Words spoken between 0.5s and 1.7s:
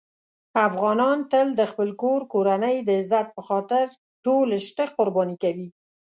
افغانان تل د